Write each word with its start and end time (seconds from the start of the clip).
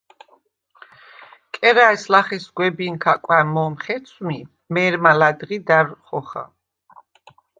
კერა̈ჲს 1.53 2.03
ლახე 2.11 2.37
სგვებინქა 2.43 3.13
კვა̈მ 3.23 3.47
მო̄მ 3.53 3.73
ხეცვმი, 3.83 4.39
მე̄რმა 4.73 5.11
ლა̈დღი 5.19 5.57
და̈რ 5.67 5.87
ხოხა. 6.05 6.43